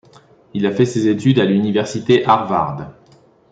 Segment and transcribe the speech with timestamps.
[0.55, 2.91] Il a fait ses études à l'Université Harvard.